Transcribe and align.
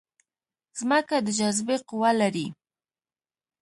ځمکه 0.79 1.15
د 1.25 1.27
جاذبې 1.39 1.77
قوه 1.87 2.11
لري 2.21 2.47